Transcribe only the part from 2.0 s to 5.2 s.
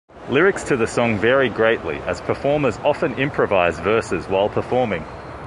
as performers often improvise verses while performing.